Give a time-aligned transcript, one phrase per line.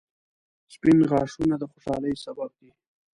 [0.73, 2.71] •سپین غاښونه د خوشحالۍ سبب دي